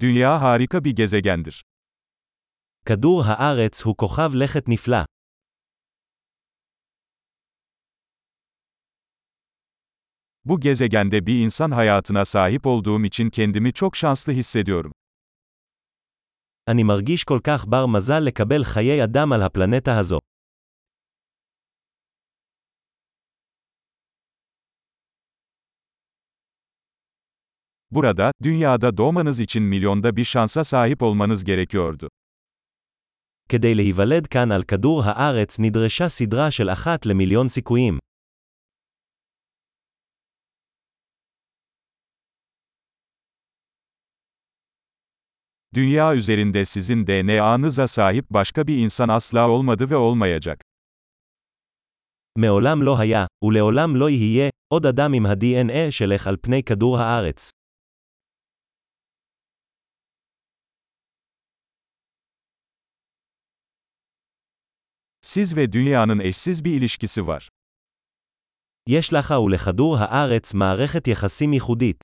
[0.00, 1.64] Dünya harika bir gezegendir.
[2.86, 5.04] כדור הארץ הוא כוכב לכת נפלא.
[10.44, 14.92] Bu gezegende bir insan hayatına sahip olduğum için kendimi çok şanslı hissediyorum.
[16.68, 20.18] אני מרגיש כל כך בר מזל לקבל חיי אדם על הפלנטה הזו.
[27.91, 32.09] Burada, dünyada doğmanız için milyonda bir şansa sahip olmanız gerekiyordu.
[33.49, 37.99] כדי להיוולד כאן על כדור הארץ נדרשה סדרה של אחת למיליון סיכויים.
[45.75, 50.61] Dünya üzerinde sizin DNA'nıza sahip başka bir insan asla olmadı ve olmayacak.
[52.37, 57.49] מעולם לא היה, ולעולם לא יהיה, עוד אדם עם ה-DNA שלך על פני כדור הארץ.
[65.25, 67.49] Siz ve dünyanın eşsiz bir ilişkisi var.
[68.87, 71.97] יש לך ולכדור הארץ מערכת יחסים ייחודית.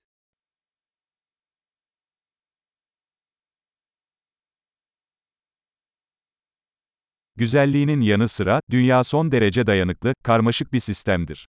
[7.36, 11.46] Güzelliğinin yanı sıra, dünya son derece dayanıklı, karmaşık bir sistemdir.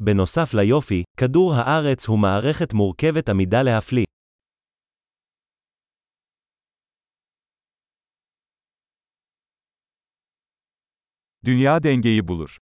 [0.00, 4.04] בנוסף ליופי, כדור הארץ הוא מערכת מורכבת עמידה להפליא.
[11.44, 12.56] Dünya dengeyi bulur.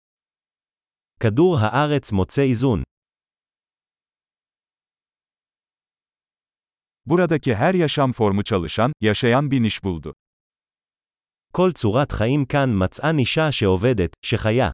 [1.19, 2.83] כדור הארץ מוצא איזון.
[7.05, 10.13] Buradaki her yaşam formu çalışan, yaşayan bir niş buldu.
[11.53, 14.71] כל צורת חיים כאן מצאה נישה שעובדת, שחיה.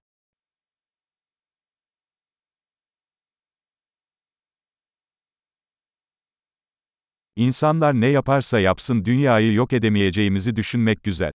[7.35, 11.31] İnsanlar ne yaparsa yapsın dünyayı yok edemeyeceğimizi düşünmek güzel.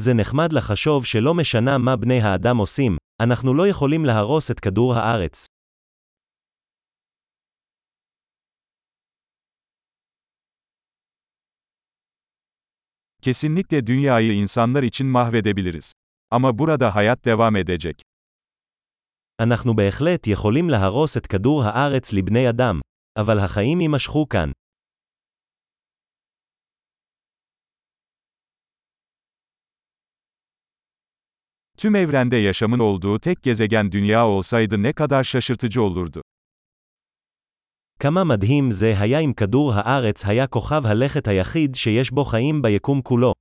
[0.00, 4.94] זה נחמד לחשוב שלא משנה מה בני האדם עושים, אנחנו לא יכולים להרוס את כדור
[4.94, 5.46] הארץ.
[13.22, 15.92] Kesinlikle dünyayı insanlar için mahvedebiliriz.
[16.30, 18.02] Ama burada hayat devam edecek.
[19.40, 22.80] אנחנו בהחלט יכולים להרוס את כדור הארץ לבני אדם,
[23.18, 24.50] אבל החיים יימשכו כאן.
[31.83, 36.21] Tüm evrende yaşamın olduğu tek gezegen dünya olsaydı ne kadar şaşırtıcı olurdu.
[37.99, 43.01] כמה מדהים זה היה אם כדור הארץ היה כוכב הלכת היחיד שיש בו חיים ביקום
[43.01, 43.33] כולו.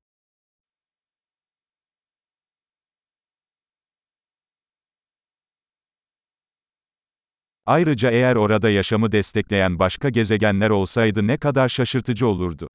[7.67, 12.69] Ayrıca eğer orada yaşamı destekleyen başka gezegenler olsaydı ne kadar şaşırtıcı olurdu.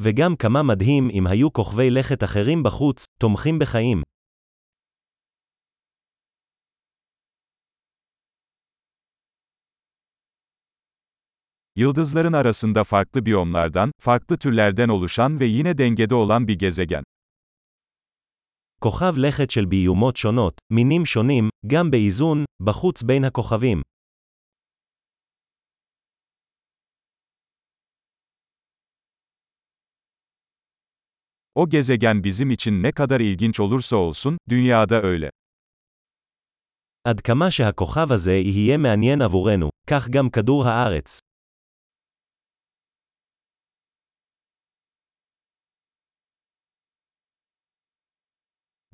[0.00, 4.02] וגם כמה מדהים אם היו כוכבי לכת אחרים בחוץ, תומכים בחיים.
[11.76, 17.02] Yıldızların arasında farklı biyomlardan, farklı türlerden oluşan ve yine dengede olan bir gezegen.
[18.80, 23.82] כוכב לכת של ביומות שונות, מינים שונים, גם באיזון, בחוץ בין הכוכבים.
[31.58, 35.30] O gezegen bizim için ne kadar ilginç olursa olsun, dünyada öyle.
[37.04, 41.20] עד כמה שהכוכב הזה יהיה מעניין עבורנו, כך גם כדור הארץ.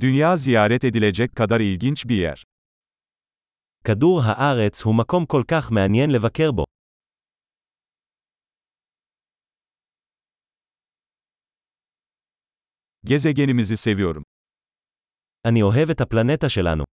[0.01, 2.45] Dünya ziyaret edilecek kadar ilginç bir yer.
[3.85, 6.65] כדור הארץ הוא מקום כל כך מעניין לבקר בו.
[13.05, 14.23] Gezegenimizi seviyorum.
[15.45, 16.85] אני אוהב את הפלנטה שלנו.